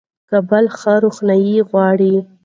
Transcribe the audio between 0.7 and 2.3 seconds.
ښه روښنايي غواړي.